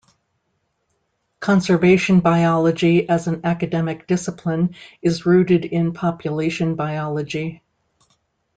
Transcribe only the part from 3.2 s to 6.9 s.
an academic discipline is rooted in population